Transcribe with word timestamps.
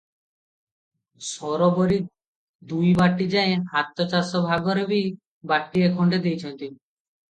ସରବରି 1.27 1.99
ଦୁଇ 2.73 2.91
ବାଟିଯାଏ 3.03 3.55
ହାତଚାଷ, 3.77 4.45
ଭାଗରେ 4.51 4.91
ବି 4.93 5.07
ବାଟିଏ 5.57 5.97
ଖଣ୍ଡେ 5.97 6.27
ଦେଇଛନ୍ତି। 6.29 6.77